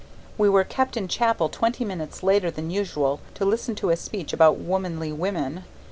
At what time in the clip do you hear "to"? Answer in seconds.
3.35-3.45, 3.75-3.91